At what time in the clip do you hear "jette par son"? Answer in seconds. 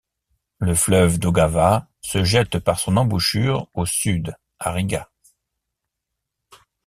2.23-2.97